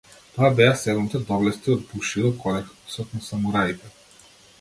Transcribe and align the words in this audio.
Тоа 0.35 0.47
беа 0.59 0.69
седумте 0.83 1.19
доблести 1.27 1.71
од 1.73 1.83
бушидо 1.91 2.31
кодексот 2.45 3.13
на 3.19 3.23
самураите. 3.27 3.93